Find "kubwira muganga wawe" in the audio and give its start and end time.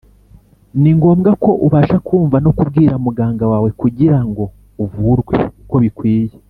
2.57-3.69